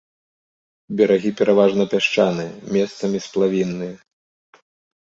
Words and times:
Берагі 1.01 1.31
пераважна 1.41 1.83
пясчаныя, 1.93 2.51
месцамі 2.79 3.17
сплавінныя. 3.29 3.95